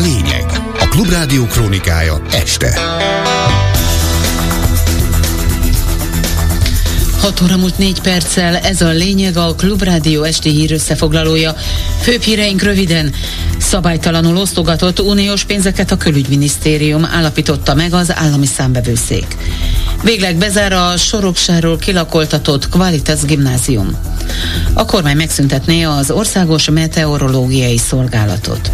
lényeg. 0.00 0.44
A 0.78 0.88
Klubrádió 0.88 1.44
krónikája 1.44 2.22
este. 2.30 2.80
6 7.20 7.40
óra 7.40 7.56
múlt 7.56 7.78
4 7.78 8.00
perccel, 8.00 8.56
ez 8.56 8.80
a 8.80 8.88
lényeg 8.88 9.36
a 9.36 9.54
Klubrádió 9.54 10.22
esti 10.22 10.50
hír 10.50 10.72
összefoglalója. 10.72 11.54
Főbb 12.00 12.22
híreink 12.22 12.62
röviden. 12.62 13.12
Szabálytalanul 13.58 14.36
osztogatott 14.36 15.00
uniós 15.00 15.44
pénzeket 15.44 15.90
a 15.90 15.96
külügyminisztérium 15.96 17.04
állapította 17.04 17.74
meg 17.74 17.92
az 17.92 18.12
állami 18.14 18.46
számbevőszék. 18.46 19.36
Végleg 20.02 20.36
bezár 20.36 20.72
a 20.72 20.96
Soroksáról 20.96 21.76
kilakoltatott 21.76 22.68
Qualitas 22.68 23.22
gimnázium. 23.22 23.96
A 24.72 24.84
kormány 24.84 25.16
megszüntetné 25.16 25.82
az 25.82 26.10
Országos 26.10 26.70
Meteorológiai 26.70 27.78
Szolgálatot. 27.78 28.70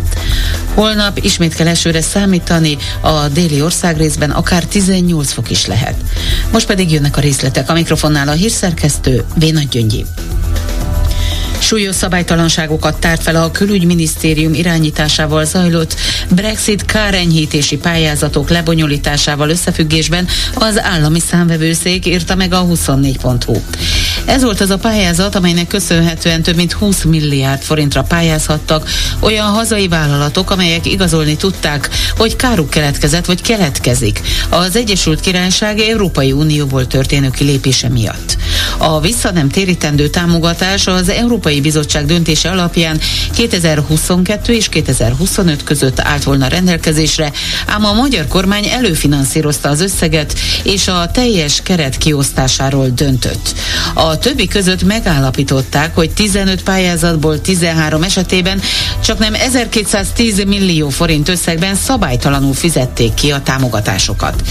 Holnap 0.76 1.18
ismét 1.22 1.54
kell 1.54 1.66
esőre 1.66 2.00
számítani, 2.00 2.76
a 3.00 3.28
déli 3.28 3.62
országrészben 3.62 4.30
akár 4.30 4.64
18 4.64 5.32
fok 5.32 5.50
is 5.50 5.66
lehet. 5.66 5.94
Most 6.52 6.66
pedig 6.66 6.92
jönnek 6.92 7.16
a 7.16 7.20
részletek. 7.20 7.70
A 7.70 7.72
mikrofonnál 7.72 8.28
a 8.28 8.32
hírszerkesztő 8.32 9.24
Véna 9.34 9.60
Gyöngyi. 9.70 10.04
Súlyos 11.58 11.94
szabálytalanságokat 11.94 13.00
tárt 13.00 13.22
fel 13.22 13.36
a 13.36 13.50
külügyminisztérium 13.50 14.54
irányításával 14.54 15.44
zajlott 15.44 15.94
Brexit 16.30 16.84
kárenyhítési 16.84 17.76
pályázatok 17.76 18.48
lebonyolításával 18.50 19.50
összefüggésben 19.50 20.26
az 20.54 20.80
állami 20.80 21.20
számvevőszék 21.20 22.06
írta 22.06 22.34
meg 22.34 22.52
a 22.52 22.64
24.hu. 22.64 23.56
Ez 24.26 24.42
volt 24.42 24.60
az 24.60 24.70
a 24.70 24.76
pályázat, 24.76 25.34
amelynek 25.34 25.66
köszönhetően 25.66 26.42
több 26.42 26.56
mint 26.56 26.72
20 26.72 27.02
milliárd 27.02 27.62
forintra 27.62 28.02
pályázhattak 28.02 28.88
olyan 29.20 29.46
hazai 29.46 29.88
vállalatok, 29.88 30.50
amelyek 30.50 30.86
igazolni 30.86 31.36
tudták, 31.36 31.88
hogy 32.16 32.36
káruk 32.36 32.70
keletkezett 32.70 33.24
vagy 33.24 33.42
keletkezik 33.42 34.20
az 34.48 34.76
Egyesült 34.76 35.20
Királyság 35.20 35.78
Európai 35.78 36.32
Unióból 36.32 36.86
történő 36.86 37.30
kilépése 37.30 37.88
miatt. 37.88 38.36
A 38.78 39.00
vissza 39.00 39.30
nem 39.30 39.48
térítendő 39.48 40.08
támogatás 40.08 40.86
az 40.86 41.08
Európai 41.08 41.60
Bizottság 41.60 42.06
döntése 42.06 42.50
alapján 42.50 43.00
2022 43.34 44.52
és 44.52 44.68
2025 44.68 45.62
között 45.62 46.00
állt 46.00 46.24
volna 46.24 46.46
rendelkezésre, 46.46 47.32
ám 47.66 47.84
a 47.84 47.92
magyar 47.92 48.26
kormány 48.28 48.66
előfinanszírozta 48.68 49.68
az 49.68 49.80
összeget, 49.80 50.38
és 50.62 50.88
a 50.88 51.10
teljes 51.12 51.60
keret 51.62 51.96
kiosztásáról 51.96 52.88
döntött. 52.88 53.54
A 53.94 54.18
többi 54.18 54.46
között 54.46 54.82
megállapították, 54.82 55.94
hogy 55.94 56.10
15 56.10 56.62
pályázatból 56.62 57.40
13 57.40 58.02
esetében 58.02 58.60
csak 59.04 59.18
nem 59.18 59.34
1210 59.34 60.44
millió 60.44 60.88
forint 60.88 61.28
összegben 61.28 61.74
szabálytalanul 61.74 62.54
fizették 62.54 63.14
ki 63.14 63.30
a 63.30 63.42
támogatásokat. 63.42 64.42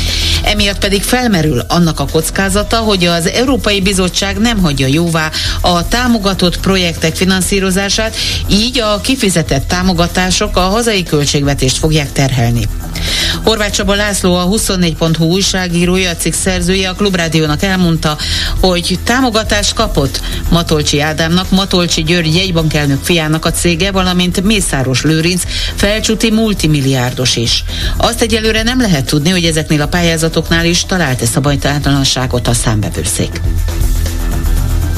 Emiatt 0.43 0.79
pedig 0.79 1.03
felmerül 1.03 1.59
annak 1.67 1.99
a 1.99 2.05
kockázata, 2.11 2.77
hogy 2.77 3.05
az 3.05 3.27
Európai 3.29 3.81
Bizottság 3.81 4.13
nem 4.39 4.57
hagyja 4.57 4.87
jóvá 4.87 5.31
a 5.61 5.87
támogatott 5.87 6.59
projektek 6.59 7.15
finanszírozását, 7.15 8.15
így 8.47 8.79
a 8.79 9.01
kifizetett 9.01 9.67
támogatások 9.67 10.57
a 10.57 10.61
hazai 10.61 11.03
költségvetést 11.03 11.77
fogják 11.77 12.11
terhelni. 12.11 12.67
Horváth 13.43 13.71
Csaba 13.71 13.95
László, 13.95 14.35
a 14.35 14.47
24.hu 14.47 15.25
újságírója, 15.25 16.09
a 16.09 16.15
cikk 16.15 16.33
szerzője 16.33 16.89
a 16.89 16.93
Klubrádiónak 16.93 17.63
elmondta, 17.63 18.17
hogy 18.59 18.99
támogatást 19.03 19.73
kapott 19.73 20.21
Matolcsi 20.49 20.99
Ádámnak, 20.99 21.49
Matolcsi 21.49 22.03
György 22.03 22.35
jegybankelnök 22.35 23.03
fiának 23.03 23.45
a 23.45 23.51
cége, 23.51 23.91
valamint 23.91 24.43
Mészáros 24.43 25.01
Lőrinc 25.01 25.43
felcsúti 25.75 26.31
multimilliárdos 26.31 27.35
is. 27.35 27.63
Azt 27.97 28.21
egyelőre 28.21 28.63
nem 28.63 28.81
lehet 28.81 29.05
tudni, 29.05 29.29
hogy 29.29 29.45
ezeknél 29.45 29.81
a 29.81 29.87
pályázatoknál 29.87 30.65
is 30.65 30.85
talált-e 30.85 31.25
szabálytalanságot 31.25 32.47
a 32.47 32.53
számbevőszék. 32.53 33.41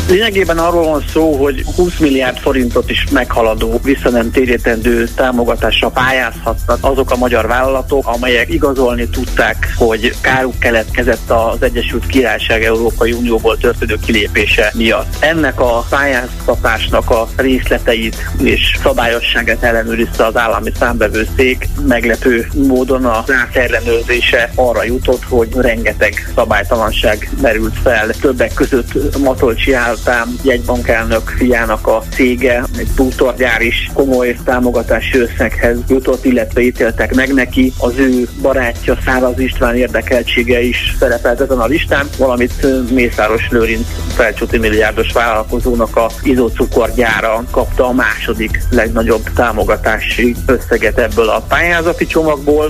Lényegében 0.09 0.57
arról 0.57 0.83
van 0.83 1.03
szó, 1.13 1.33
hogy 1.43 1.63
20 1.75 1.97
milliárd 1.97 2.37
forintot 2.37 2.89
is 2.89 3.05
meghaladó, 3.11 3.79
vissza 3.83 4.09
nem 4.09 4.31
térítendő 4.31 5.07
támogatásra 5.15 5.89
pályázhatnak 5.89 6.77
azok 6.81 7.11
a 7.11 7.15
magyar 7.15 7.47
vállalatok, 7.47 8.07
amelyek 8.07 8.53
igazolni 8.53 9.09
tudták, 9.09 9.73
hogy 9.75 10.13
káruk 10.21 10.59
keletkezett 10.59 11.29
az 11.29 11.61
Egyesült 11.61 12.05
Királyság 12.05 12.63
Európai 12.63 13.11
Unióból 13.11 13.57
történő 13.57 13.95
kilépése 14.05 14.71
miatt. 14.73 15.15
Ennek 15.19 15.59
a 15.59 15.85
pályáztatásnak 15.89 17.09
a 17.09 17.27
részleteit 17.35 18.15
és 18.43 18.77
szabályosságát 18.83 19.63
ellenőrizte 19.63 20.25
az 20.25 20.37
állami 20.37 20.71
számbevőszék. 20.79 21.69
Meglepő 21.87 22.47
módon 22.53 23.05
a 23.05 23.23
ellenőrzése 23.53 24.51
arra 24.55 24.83
jutott, 24.83 25.23
hogy 25.23 25.49
rengeteg 25.55 26.31
szabálytalanság 26.35 27.29
merült 27.41 27.77
fel. 27.83 28.07
Többek 28.21 28.53
között 28.53 29.17
Matolcsi 29.17 29.73
áll 29.73 29.95
Árpám 30.05 30.35
jegybankelnök 30.41 31.29
fiának 31.37 31.87
a 31.87 32.03
cége, 32.09 32.63
egy 32.77 32.87
bútorgyár 32.95 33.61
is 33.61 33.91
komoly 33.93 34.37
támogatási 34.45 35.17
összeghez 35.17 35.77
jutott, 35.87 36.25
illetve 36.25 36.61
ítéltek 36.61 37.15
meg 37.15 37.33
neki. 37.33 37.73
Az 37.77 37.97
ő 37.97 38.27
barátja 38.41 38.97
Száraz 39.05 39.39
István 39.39 39.75
érdekeltsége 39.75 40.61
is 40.61 40.95
szerepelt 40.99 41.41
ezen 41.41 41.59
a 41.59 41.65
listán, 41.65 42.09
valamint 42.17 42.91
Mészáros 42.91 43.49
Lőrinc 43.49 43.87
felcsúti 44.15 44.57
milliárdos 44.57 45.11
vállalkozónak 45.11 45.95
a 45.95 46.09
izocukorgyára 46.23 47.43
kapta 47.51 47.87
a 47.87 47.93
második 47.93 48.61
legnagyobb 48.69 49.29
támogatási 49.35 50.35
összeget 50.45 50.97
ebből 50.97 51.29
a 51.29 51.41
pályázati 51.47 52.05
csomagból. 52.05 52.69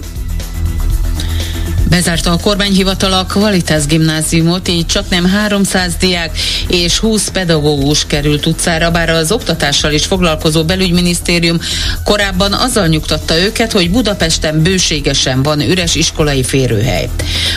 Bezárta 1.90 2.32
a 2.32 2.38
kormányhivatal 2.38 3.14
a 3.14 3.26
Kvalitas 3.26 3.86
gimnáziumot, 3.86 4.68
így 4.68 4.86
csak 4.86 5.10
nem 5.10 5.26
300 5.26 5.96
diák 6.00 6.38
és 6.68 6.98
20 6.98 7.30
pedagógus 7.30 8.06
került 8.06 8.46
utcára, 8.46 8.92
bár 8.92 9.10
az 9.10 9.32
oktatással 9.32 9.92
is 9.92 10.06
foglalkozó 10.06 10.64
belügyminisztérium 10.64 11.60
korábban 12.04 12.54
azzal 12.54 12.88
nyugtatta 12.88 13.38
őket, 13.38 13.72
hogy 13.72 13.92
Budapesten 13.92 14.62
bőségesen 14.62 15.44
van 15.44 15.62
üres 15.62 15.96
iskolai 15.96 16.44
férőhely. 16.44 17.10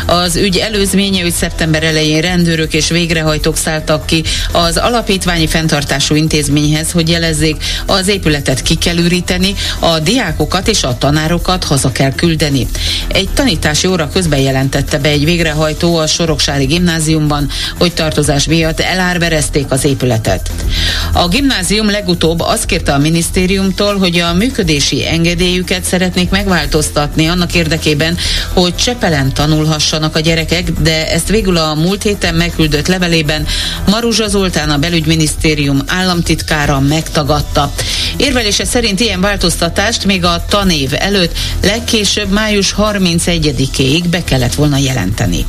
Az 0.06 0.36
ügy 0.36 0.56
előzménye, 0.56 1.22
hogy 1.22 1.32
szeptember 1.32 1.82
elején 1.82 2.20
rendőrök 2.20 2.72
és 2.72 2.88
végrehajtók 2.88 3.56
szálltak 3.56 4.06
ki 4.06 4.22
az 4.52 4.76
alapítványi 4.76 5.46
fenntartású 5.46 6.14
intézményhez, 6.14 6.90
hogy 6.90 7.08
jelezzék, 7.08 7.56
az 7.86 8.08
épületet 8.08 8.62
ki 8.62 8.74
kell 8.74 8.96
üríteni, 8.96 9.54
a 9.78 9.98
diákokat 9.98 10.68
és 10.68 10.82
a 10.82 10.98
tanárokat 10.98 11.64
haza 11.64 11.92
kell 11.92 12.14
küldeni. 12.14 12.68
Egy 13.08 13.28
tanítási 13.28 13.86
óra 13.86 14.08
közben 14.20 14.40
jelentette 14.40 14.98
be 14.98 15.08
egy 15.08 15.24
végrehajtó 15.24 15.96
a 15.96 16.06
Soroksári 16.06 16.64
gimnáziumban, 16.64 17.48
hogy 17.78 17.94
tartozás 17.94 18.44
miatt 18.44 18.80
elárverezték 18.80 19.66
az 19.68 19.84
épületet. 19.84 20.50
A 21.12 21.28
gimnázium 21.28 21.90
legutóbb 21.90 22.40
azt 22.40 22.66
kérte 22.66 22.92
a 22.92 22.98
minisztériumtól, 22.98 23.98
hogy 23.98 24.18
a 24.18 24.32
működési 24.32 25.06
engedélyüket 25.06 25.84
szeretnék 25.84 26.30
megváltoztatni 26.30 27.26
annak 27.26 27.54
érdekében, 27.54 28.16
hogy 28.52 28.74
Csepelen 28.74 29.32
tanulhassanak 29.32 30.16
a 30.16 30.20
gyerekek, 30.20 30.70
de 30.70 31.12
ezt 31.12 31.28
végül 31.28 31.56
a 31.56 31.74
múlt 31.74 32.02
héten 32.02 32.34
megküldött 32.34 32.86
levelében 32.86 33.46
Maruzsa 33.86 34.28
Zoltán 34.28 34.70
a 34.70 34.78
belügyminisztérium 34.78 35.78
államtitkára 35.86 36.80
megtagadta. 36.80 37.72
Érvelése 38.16 38.64
szerint 38.64 39.00
ilyen 39.00 39.20
változtatást 39.20 40.04
még 40.04 40.24
a 40.24 40.44
tanév 40.48 40.90
előtt 40.94 41.38
legkésőbb 41.62 42.30
május 42.30 42.74
31-ig 42.78 44.04
be 44.10 44.24
kellett 44.24 44.54
volna 44.54 44.76
jelenteni. 44.76 45.46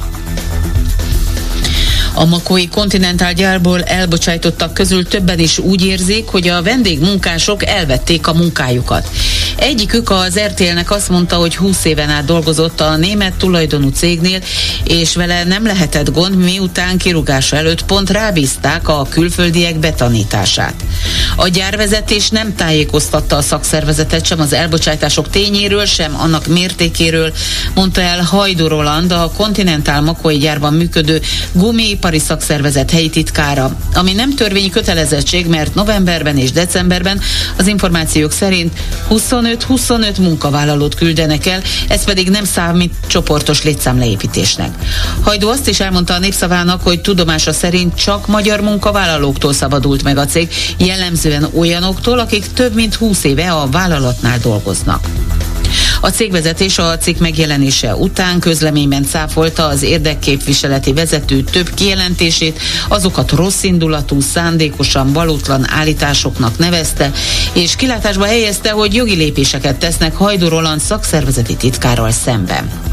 A 2.13 2.25
Makói 2.25 2.67
Continental 2.67 3.33
gyárból 3.33 3.83
elbocsájtottak 3.83 4.73
közül 4.73 5.07
többen 5.07 5.39
is 5.39 5.57
úgy 5.57 5.85
érzik, 5.85 6.27
hogy 6.27 6.47
a 6.47 6.61
vendégmunkások 6.61 7.65
elvették 7.65 8.27
a 8.27 8.33
munkájukat. 8.33 9.09
Egyikük 9.55 10.09
az 10.09 10.39
RTL-nek 10.39 10.91
azt 10.91 11.09
mondta, 11.09 11.35
hogy 11.35 11.55
20 11.55 11.85
éven 11.85 12.09
át 12.09 12.25
dolgozott 12.25 12.81
a 12.81 12.95
német 12.95 13.33
tulajdonú 13.33 13.89
cégnél, 13.89 14.39
és 14.83 15.15
vele 15.15 15.43
nem 15.43 15.65
lehetett 15.65 16.11
gond, 16.11 16.35
miután 16.35 16.97
kirugása 16.97 17.55
előtt 17.55 17.85
pont 17.85 18.09
rábízták 18.09 18.87
a 18.87 19.07
külföldiek 19.09 19.79
betanítását. 19.79 20.73
A 21.35 21.47
gyárvezetés 21.47 22.29
nem 22.29 22.55
tájékoztatta 22.55 23.35
a 23.35 23.41
szakszervezetet 23.41 24.25
sem 24.25 24.39
az 24.39 24.53
elbocsátások 24.53 25.29
tényéről, 25.29 25.85
sem 25.85 26.15
annak 26.19 26.47
mértékéről, 26.47 27.33
mondta 27.73 28.01
el 28.01 28.21
Hajdu 28.21 28.67
Roland, 28.67 29.11
a 29.11 29.31
Continental 29.37 30.01
Makói 30.01 30.37
gyárban 30.37 30.73
működő 30.73 31.21
gumiipari 31.51 32.19
szakszervezet 32.19 32.91
helyi 32.91 33.09
titkára, 33.09 33.75
ami 33.93 34.13
nem 34.13 34.35
törvényi 34.35 34.69
kötelezettség, 34.69 35.47
mert 35.47 35.75
novemberben 35.75 36.37
és 36.37 36.51
decemberben 36.51 37.21
az 37.57 37.67
információk 37.67 38.31
szerint 38.31 38.73
25-25 39.41 40.19
munkavállalót 40.19 40.95
küldenek 40.95 41.45
el, 41.45 41.61
ez 41.87 42.03
pedig 42.03 42.29
nem 42.29 42.43
számít 42.43 42.93
csoportos 43.07 43.63
létszámleépítésnek. 43.63 44.75
Hajdó 45.23 45.49
azt 45.49 45.67
is 45.67 45.79
elmondta 45.79 46.13
a 46.13 46.19
népszavának, 46.19 46.81
hogy 46.81 47.01
tudomása 47.01 47.53
szerint 47.53 47.95
csak 47.95 48.27
magyar 48.27 48.59
munkavállalóktól 48.61 49.53
szabadult 49.53 50.03
meg 50.03 50.17
a 50.17 50.25
cég, 50.25 50.49
jellemzően 50.77 51.47
olyanoktól, 51.55 52.19
akik 52.19 52.53
több 52.53 52.73
mint 52.73 52.95
20 52.95 53.23
éve 53.23 53.51
a 53.51 53.69
vállalatnál 53.69 54.37
dolgoznak. 54.37 55.07
A 56.01 56.09
cégvezetés 56.09 56.77
a 56.77 56.97
cikk 56.97 57.19
megjelenése 57.19 57.95
után 57.95 58.39
közleményben 58.39 59.03
cáfolta 59.03 59.67
az 59.67 59.81
érdekképviseleti 59.81 60.93
vezető 60.93 61.41
több 61.43 61.73
kijelentését, 61.73 62.59
azokat 62.87 63.31
rosszindulatú, 63.31 64.21
szándékosan 64.21 65.13
valótlan 65.13 65.69
állításoknak 65.69 66.57
nevezte, 66.57 67.11
és 67.53 67.75
kilátásba 67.75 68.25
helyezte, 68.25 68.69
hogy 68.71 68.93
jogi 68.93 69.15
lépéseket 69.15 69.77
tesznek 69.77 70.15
Hajdú 70.15 70.47
Roland 70.47 70.81
szakszervezeti 70.81 71.55
titkárral 71.55 72.11
szemben. 72.11 72.90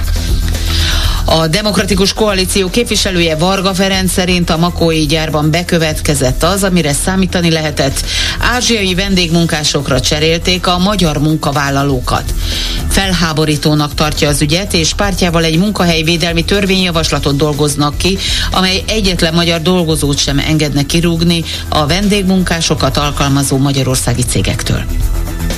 A 1.31 1.47
Demokratikus 1.47 2.13
Koalíció 2.13 2.71
képviselője 2.71 3.37
Varga 3.37 3.75
Ferenc 3.75 4.13
szerint 4.13 4.51
a 4.51 4.57
Makói 4.57 5.07
gyárban 5.07 5.51
bekövetkezett 5.51 6.43
az, 6.43 6.65
amire 6.65 6.93
számítani 6.93 7.51
lehetett. 7.51 8.05
Ázsiai 8.39 8.95
vendégmunkásokra 8.95 10.01
cserélték 10.01 10.67
a 10.67 10.79
magyar 10.79 11.19
munkavállalókat. 11.19 12.35
Felháborítónak 12.89 13.95
tartja 13.95 14.29
az 14.29 14.43
ügyet, 14.43 14.75
és 14.75 14.95
pártjával 14.95 15.45
egy 15.45 15.59
munkahelyvédelmi 15.59 16.45
törvényjavaslatot 16.45 17.37
dolgoznak 17.37 17.97
ki, 17.97 18.19
amely 18.51 18.83
egyetlen 18.87 19.35
magyar 19.35 19.63
dolgozót 19.63 20.19
sem 20.19 20.39
engedne 20.39 20.83
kirúgni 20.83 21.45
a 21.69 21.87
vendégmunkásokat 21.87 22.97
alkalmazó 22.97 23.57
magyarországi 23.57 24.23
cégektől 24.23 24.85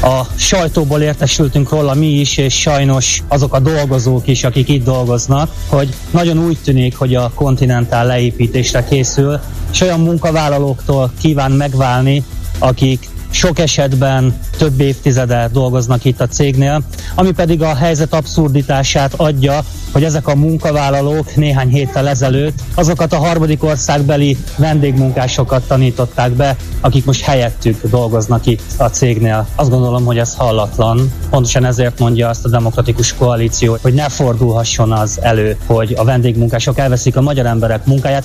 a 0.03 0.27
sajtóból 0.37 1.01
értesültünk 1.01 1.71
róla 1.71 1.95
mi 1.95 2.07
is, 2.07 2.37
és 2.37 2.61
sajnos 2.61 3.23
azok 3.29 3.55
a 3.55 3.59
dolgozók 3.59 4.27
is, 4.27 4.45
akik 4.45 4.69
itt 4.69 4.85
dolgoznak, 4.85 5.51
hogy 5.67 5.95
nagyon 6.11 6.39
úgy 6.39 6.59
tűnik, 6.65 6.97
hogy 6.97 7.15
a 7.15 7.31
kontinentál 7.35 8.07
leépítésre 8.07 8.85
készül, 8.85 9.41
és 9.73 9.81
olyan 9.81 10.01
munkavállalóktól 10.01 11.13
kíván 11.21 11.53
megválni, 11.53 12.25
akik 12.59 13.09
sok 13.31 13.59
esetben 13.59 14.39
több 14.59 14.81
évtizede 14.81 15.49
dolgoznak 15.53 16.05
itt 16.05 16.21
a 16.21 16.27
cégnél, 16.27 16.83
ami 17.15 17.31
pedig 17.31 17.63
a 17.63 17.75
helyzet 17.75 18.15
abszurditását 18.15 19.15
adja, 19.17 19.61
hogy 19.93 20.05
ezek 20.05 20.29
a 20.29 20.35
munkavállalók 20.35 21.37
néhány 21.37 21.69
héttel 21.69 22.09
ezelőtt 22.09 22.59
azokat 22.75 23.13
a 23.13 23.19
harmadik 23.19 23.65
országbeli 23.65 24.37
vendégmunkásokat 24.57 25.63
tanították 25.63 26.31
be, 26.31 26.57
akik 26.81 27.05
most 27.05 27.25
helyettük 27.25 27.87
dolgoznak 27.87 28.47
itt 28.47 28.63
a 28.77 28.85
cégnél. 28.85 29.47
Azt 29.55 29.71
gondolom, 29.71 30.05
hogy 30.05 30.19
ez 30.19 30.35
hallatlan. 30.35 31.13
Pontosan 31.31 31.65
ezért 31.65 31.99
mondja 31.99 32.29
azt 32.29 32.45
a 32.45 32.49
demokratikus 32.49 33.15
koalíció, 33.15 33.79
hogy 33.83 33.95
ne 33.95 34.09
fordulhasson 34.09 34.93
az 34.93 35.19
elő, 35.23 35.57
hogy 35.67 35.95
a 35.97 36.05
vendégmunkások 36.05 36.79
elveszik 36.79 37.17
a 37.17 37.21
magyar 37.21 37.47
emberek 37.47 37.87
munkáját. 37.87 38.25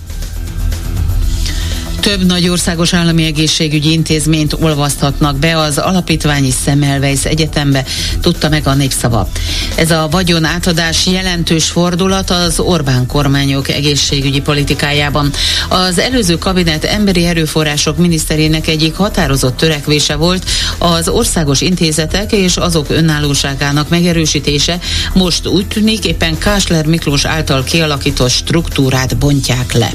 Több 2.06 2.26
nagy 2.26 2.50
országos 2.50 2.94
állami 2.94 3.26
egészségügyi 3.26 3.92
intézményt 3.92 4.54
olvaszthatnak 4.54 5.38
be 5.38 5.58
az 5.58 5.78
alapítványi 5.78 6.52
Szemelweis 6.52 7.24
Egyetembe, 7.24 7.86
tudta 8.22 8.50
meg 8.50 8.68
a 8.68 8.74
népszava. 8.74 9.30
Ez 9.76 9.92
a 9.92 10.08
vagyon 10.12 10.44
átadás 10.44 11.06
jelentős 11.06 11.66
fordulat 11.66 12.30
az 12.30 12.60
Orbán 12.60 13.06
kormányok 13.06 13.70
egészségügyi 13.70 14.42
politikájában. 14.42 15.32
Az 15.70 16.00
előző 16.00 16.38
kabinet 16.38 16.84
emberi 16.84 17.26
erőforrások 17.26 17.98
miniszterének 17.98 18.68
egyik 18.68 18.96
határozott 18.96 19.58
törekvése 19.58 20.16
volt 20.16 20.50
az 20.78 21.08
országos 21.08 21.62
intézetek 21.62 22.32
és 22.32 22.58
azok 22.58 22.86
önállóságának 22.90 23.90
megerősítése. 23.90 24.80
Most 25.14 25.48
úgy 25.48 25.68
tűnik 25.68 26.06
éppen 26.06 26.38
Kásler 26.38 26.86
Miklós 26.86 27.26
által 27.26 27.64
kialakított 27.64 28.30
struktúrát 28.30 29.18
bontják 29.18 29.74
le. 29.74 29.92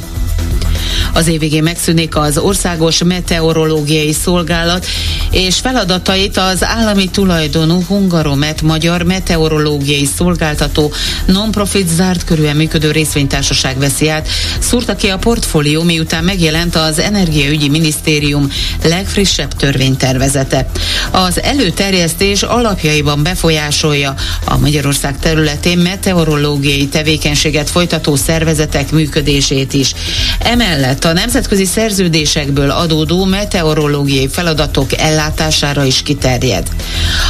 Az 1.13 1.27
évvégén 1.27 1.63
megszűnik 1.63 2.17
az 2.17 2.39
Országos 2.39 3.03
Meteorológiai 3.05 4.13
Szolgálat, 4.13 4.87
és 5.31 5.59
feladatait 5.59 6.37
az 6.37 6.65
állami 6.65 7.09
tulajdonú 7.09 7.83
Hungaromet 7.87 8.63
Magyar 8.63 9.03
Meteorológiai 9.03 10.09
Szolgáltató 10.17 10.93
non-profit 11.27 11.89
zárt 11.89 12.25
körülön 12.25 12.57
működő 12.57 12.91
részvénytársaság 12.91 13.79
veszi 13.79 14.09
át. 14.09 14.29
Szúrta 14.59 14.97
ki 14.97 15.09
a 15.09 15.19
portfólió, 15.19 15.83
miután 15.83 16.25
megjelent 16.25 16.77
az 16.77 16.99
Energiaügyi 16.99 17.69
Minisztérium 17.69 18.49
legfrissebb 18.83 19.55
törvénytervezete. 19.55 20.71
Az 21.11 21.43
előterjesztés 21.43 22.43
alapjaiban 22.43 23.23
befolyásolja 23.23 24.15
a 24.45 24.59
Magyarország 24.59 25.19
területén 25.19 25.79
meteorológiai 25.79 26.87
tevékenységet 26.87 27.71
folytató 27.71 28.17
szervezetek 28.17 28.91
működését 28.91 29.73
is. 29.73 29.95
Emellett 30.39 31.05
a 31.05 31.13
nemzetközi 31.13 31.65
szerződésekből 31.65 32.71
adódó 32.71 33.25
meteorológiai 33.25 34.29
feladatok 34.29 34.99
ellátására 34.99 35.85
is 35.85 36.03
kiterjed. 36.03 36.69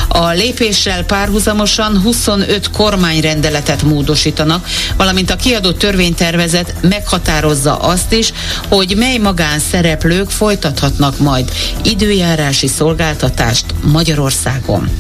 A 0.09 0.29
lépéssel 0.29 1.05
párhuzamosan 1.05 2.01
25 2.01 2.71
kormányrendeletet 2.71 3.83
módosítanak, 3.83 4.67
valamint 4.97 5.31
a 5.31 5.37
kiadott 5.37 5.79
törvénytervezet 5.79 6.75
meghatározza 6.81 7.77
azt 7.77 8.13
is, 8.13 8.33
hogy 8.69 8.95
mely 8.97 9.17
magánszereplők 9.17 10.31
folytathatnak 10.31 11.19
majd 11.19 11.51
időjárási 11.83 12.67
szolgáltatást 12.67 13.65
Magyarországon 13.83 14.91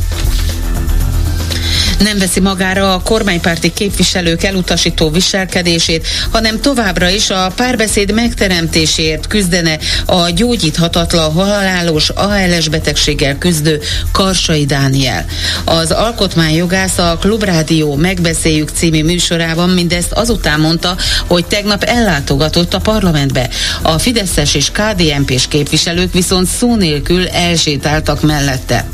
nem 2.00 2.19
veszi 2.19 2.41
magára 2.41 2.94
a 2.94 3.02
kormánypárti 3.02 3.73
képviselők 3.73 4.43
elutasító 4.43 5.11
viselkedését, 5.11 6.06
hanem 6.31 6.61
továbbra 6.61 7.08
is 7.08 7.31
a 7.31 7.52
párbeszéd 7.56 8.12
megteremtéséért 8.12 9.26
küzdene 9.26 9.79
a 10.06 10.31
gyógyíthatatlan 10.31 11.32
halálos 11.32 12.08
ALS 12.08 12.69
betegséggel 12.69 13.38
küzdő 13.38 13.81
Karsai 14.12 14.64
Dániel. 14.64 15.25
Az 15.64 15.91
alkotmányjogász 15.91 16.99
a 16.99 17.17
Klubrádió 17.20 17.94
Megbeszéljük 17.94 18.70
című 18.75 19.05
műsorában 19.05 19.69
mindezt 19.69 20.12
azután 20.12 20.61
mondta, 20.61 20.97
hogy 21.26 21.47
tegnap 21.47 21.82
ellátogatott 21.82 22.75
a 22.75 22.79
parlamentbe. 22.79 23.49
A 23.82 23.99
Fideszes 23.99 24.55
és 24.55 24.70
KDNP-s 24.70 25.49
képviselők 25.49 26.12
viszont 26.12 26.49
szó 26.49 26.76
nélkül 26.76 27.29
elsétáltak 27.29 28.23
mellette. 28.23 28.88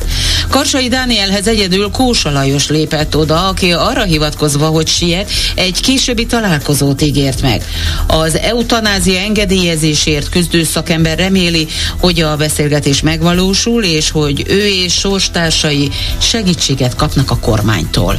Karsai 0.49 0.89
Dánielhez 0.89 1.47
egyedül 1.47 1.91
Kósa 1.91 2.31
Lajos 2.31 2.69
lépett 2.69 2.95
lépett 2.97 3.17
oda, 3.17 3.49
aki 3.49 3.73
arra 3.73 4.03
hivatkozva, 4.03 4.67
hogy 4.67 4.87
siet, 4.87 5.31
egy 5.55 5.81
későbbi 5.81 6.27
találkozót 6.27 7.03
ígért 7.03 7.43
meg. 7.43 7.63
Az 8.07 8.37
eutanázia 8.37 9.19
engedélyezésért 9.19 10.29
küzdő 10.29 10.65
szakember 10.65 11.19
reméli, 11.19 11.67
hogy 12.01 12.21
a 12.21 12.37
beszélgetés 12.37 13.01
megvalósul, 13.03 13.85
és 13.85 14.11
hogy 14.11 14.45
ő 14.49 14.67
és 14.67 14.95
sorstársai 14.95 15.91
segítséget 16.19 16.95
kapnak 16.95 17.31
a 17.31 17.39
kormánytól. 17.39 18.19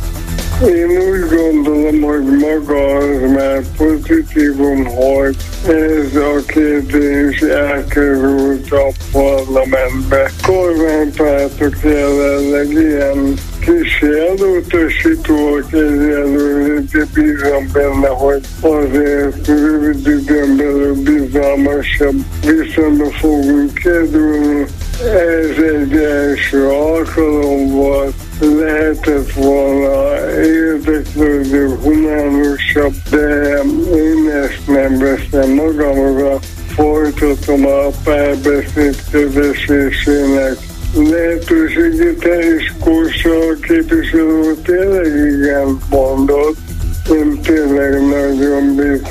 Én 0.66 0.88
úgy 0.88 1.38
gondolom, 1.38 2.02
hogy 2.02 2.24
maga 2.24 2.98
az 2.98 3.32
már 3.36 3.62
pozitívum, 3.78 4.86
hogy 4.86 5.36
ez 5.68 6.16
a 6.16 6.46
kérdés 6.48 7.40
elkerült 7.40 8.72
a 8.72 8.92
parlamentbe. 9.12 10.32
Kormánypártok 10.42 11.76
jelenleg 11.84 12.72
ilyen 12.72 13.34
kis 13.68 14.02
elutasítóak 14.02 15.74
egyelőre, 15.74 16.82
de 16.92 17.06
bízom 17.14 17.70
benne, 17.74 18.08
hogy 18.08 18.42
azért 18.62 19.48
rövid 19.48 20.08
időn 20.08 20.58
belül 20.58 20.94
bizalmasabb 20.94 22.16
viszonyba 22.46 23.10
fogunk 23.12 23.74
kerülni. 23.74 24.66
Ez 25.04 25.64
egy 25.64 25.96
első 25.96 26.68
alkalom 26.68 27.72
volt, 27.72 28.14
lehetett 28.40 29.32
volna 29.32 30.32
érdeklődő, 30.42 31.68
humánusabb, 31.82 32.94
de 33.10 33.62
én 33.96 34.30
ezt 34.44 34.68
nem 34.68 34.98
veszem 34.98 35.50
magamra, 35.50 36.40
folytatom 36.76 37.66
a 37.66 37.88
párbeszéd 38.04 38.96
kezesésének 39.12 40.58
lehetőségét 40.96 42.24
és 42.24 42.74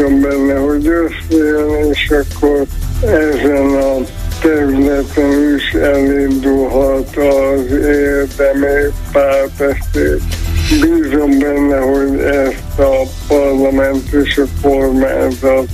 bízom 0.06 0.20
benne, 0.20 0.58
hogy 0.58 0.86
összejön, 0.86 1.90
és 1.90 2.10
akkor 2.10 2.64
ezen 3.02 3.66
a 3.66 3.96
területen 4.40 5.54
is 5.56 5.72
elindulhat 5.72 7.16
az 7.16 7.70
érdemi 7.70 8.92
párbeszéd. 9.12 10.20
Bízom 10.80 11.38
benne, 11.38 11.78
hogy 11.78 12.18
ezt 12.18 12.78
a 12.78 12.92
parlament 13.28 14.12
és 14.12 14.38
a 14.38 14.68
kormányzat 14.68 15.66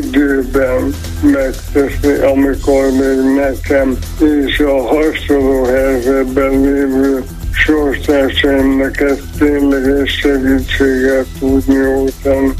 időben 0.00 0.94
megteszi, 1.22 2.12
amikor 2.32 2.90
még 2.90 3.34
nekem 3.36 3.98
és 4.46 4.58
a 4.58 4.82
hasonló 4.82 5.64
helyzetben 5.64 6.60
lévő 6.60 7.22
sorstársaimnak 7.52 9.00
ezt 9.00 9.22
tényleges 9.38 10.10
segítséget 10.10 11.26
tud 11.38 11.62
nyújtani. 11.66 12.54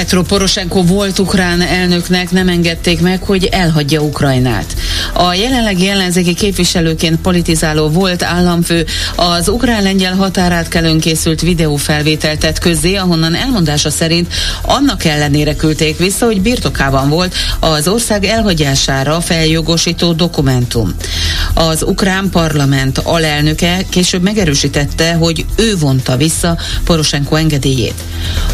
Petro 0.00 0.22
Poroshenko 0.22 0.82
volt 0.84 1.18
ukrán 1.18 1.60
elnöknek 1.60 2.30
nem 2.30 2.48
engedték 2.48 3.00
meg, 3.00 3.22
hogy 3.22 3.44
elhagyja 3.44 4.00
Ukrajnát. 4.00 4.76
A 5.14 5.34
jelenlegi 5.34 5.88
ellenzéki 5.88 6.34
képviselőként 6.34 7.20
politizáló 7.20 7.88
volt 7.88 8.22
államfő 8.22 8.86
az 9.16 9.48
ukrán-lengyel 9.48 10.14
határátkelőn 10.14 11.00
készült 11.00 11.40
videófelvételt 11.40 12.38
tett 12.38 12.58
közzé, 12.58 12.94
ahonnan 12.94 13.34
elmondása 13.34 13.90
szerint 13.90 14.32
annak 14.62 15.04
ellenére 15.04 15.56
küldték 15.56 15.98
vissza, 15.98 16.26
hogy 16.26 16.42
birtokában 16.42 17.08
volt 17.08 17.34
az 17.58 17.88
ország 17.88 18.24
elhagyására 18.24 19.20
feljogosító 19.20 20.12
dokumentum. 20.12 20.94
Az 21.54 21.82
ukrán 21.82 22.28
parlament 22.30 22.98
alelnöke 22.98 23.84
később 23.90 24.22
megerősítette, 24.22 25.14
hogy 25.14 25.44
ő 25.56 25.76
vonta 25.76 26.16
vissza 26.16 26.58
Poroshenko 26.84 27.36
engedélyét. 27.36 28.02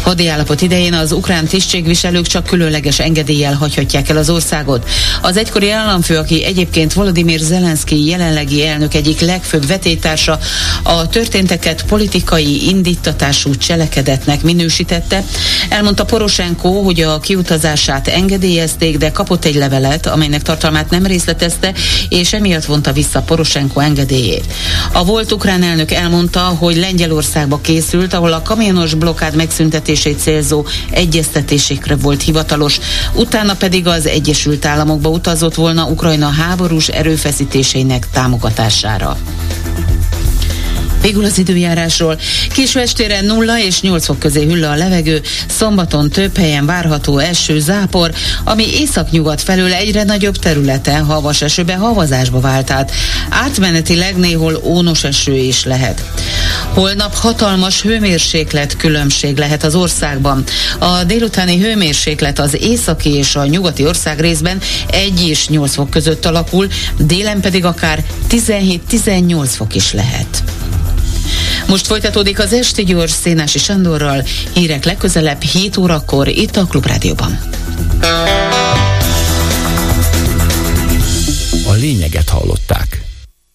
Hadiállapot 0.01 0.61
idején 0.61 0.93
az 0.93 1.11
ukrán 1.11 1.36
tisztségviselők 1.45 2.27
csak 2.27 2.45
különleges 2.45 2.99
engedéllyel 2.99 3.53
hagyhatják 3.53 4.09
el 4.09 4.17
az 4.17 4.29
országot. 4.29 4.89
Az 5.21 5.37
egykori 5.37 5.71
államfő, 5.71 6.17
aki 6.17 6.43
egyébként 6.43 6.93
Volodymyr 6.93 7.39
Zelenszky 7.39 8.05
jelenlegi 8.05 8.67
elnök 8.67 8.93
egyik 8.93 9.19
legfőbb 9.19 9.67
vetétársa, 9.67 10.39
a 10.83 11.07
történteket 11.07 11.85
politikai 11.85 12.67
indítatású 12.67 13.55
cselekedetnek 13.55 14.41
minősítette. 14.41 15.23
Elmondta 15.69 16.05
Poroshenko, 16.05 16.81
hogy 16.81 17.01
a 17.01 17.19
kiutazását 17.19 18.07
engedélyezték, 18.07 18.97
de 18.97 19.11
kapott 19.11 19.45
egy 19.45 19.55
levelet, 19.55 20.07
amelynek 20.07 20.41
tartalmát 20.41 20.89
nem 20.89 21.05
részletezte, 21.05 21.73
és 22.09 22.33
emiatt 22.33 22.65
vonta 22.65 22.91
vissza 22.91 23.21
Poroshenko 23.21 23.79
engedélyét. 23.79 24.45
A 24.91 25.05
volt 25.05 25.31
ukrán 25.31 25.63
elnök 25.63 25.91
elmondta, 25.91 26.39
hogy 26.39 26.75
Lengyelországba 26.75 27.59
készült, 27.61 28.13
ahol 28.13 28.33
a 28.33 28.41
kamionos 28.41 28.93
blokkád 28.93 29.35
megszüntetését 29.35 30.19
célzó 30.19 30.65
egyeztetésekre 31.17 31.95
volt 31.95 32.21
hivatalos, 32.21 32.79
utána 33.13 33.53
pedig 33.53 33.87
az 33.87 34.05
Egyesült 34.05 34.65
Államokba 34.65 35.09
utazott 35.09 35.55
volna 35.55 35.85
Ukrajna 35.85 36.29
háborús 36.29 36.87
erőfeszítéseinek 36.87 38.09
támogatására. 38.09 39.17
Végül 41.07 41.25
az 41.25 41.37
időjárásról. 41.37 42.19
Késő 42.53 42.79
estére 42.79 43.21
0 43.21 43.59
és 43.59 43.81
8 43.81 44.05
fok 44.05 44.19
közé 44.19 44.43
hüll 44.43 44.65
a 44.65 44.75
levegő, 44.75 45.21
szombaton 45.47 46.09
több 46.09 46.37
helyen 46.37 46.65
várható 46.65 47.17
eső, 47.17 47.59
zápor, 47.59 48.11
ami 48.43 48.63
északnyugat 48.79 49.41
felől 49.41 49.73
egyre 49.73 50.03
nagyobb 50.03 50.35
területen 50.35 51.05
havas 51.05 51.41
esőbe, 51.41 51.75
havazásba 51.75 52.39
vált 52.39 52.71
át. 52.71 52.91
Átmenetileg 53.29 54.17
néhol 54.17 54.59
ónos 54.63 55.03
eső 55.03 55.35
is 55.35 55.63
lehet. 55.63 56.03
Holnap 56.73 57.15
hatalmas 57.15 57.81
hőmérséklet 57.81 58.77
különbség 58.77 59.37
lehet 59.37 59.63
az 59.63 59.75
országban. 59.75 60.43
A 60.79 61.03
délutáni 61.03 61.57
hőmérséklet 61.59 62.39
az 62.39 62.57
északi 62.61 63.13
és 63.13 63.35
a 63.35 63.45
nyugati 63.45 63.85
ország 63.85 64.19
részben 64.19 64.59
1 64.89 65.27
és 65.27 65.47
8 65.47 65.73
fok 65.73 65.89
között 65.89 66.25
alakul, 66.25 66.67
délen 66.97 67.41
pedig 67.41 67.65
akár 67.65 68.03
17-18 68.29 69.49
fok 69.55 69.75
is 69.75 69.93
lehet. 69.93 70.43
Most 71.67 71.87
folytatódik 71.87 72.39
az 72.39 72.53
Esti 72.53 72.83
Gyors 72.83 73.11
Szénási 73.11 73.59
Sándorral. 73.59 74.23
Hírek 74.53 74.85
legközelebb 74.85 75.41
7 75.41 75.77
órakor 75.77 76.27
itt 76.27 76.55
a 76.55 76.65
Klubrádióban. 76.65 77.39
A 81.67 81.73
lényeget 81.73 82.29
hallották. 82.29 82.96